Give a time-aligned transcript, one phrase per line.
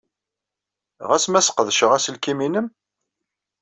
[1.09, 2.67] Ɣas ma sqedceɣ aselkim-nnem?